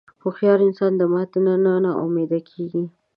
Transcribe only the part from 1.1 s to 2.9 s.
ماتې نه نا امیده نه کېږي.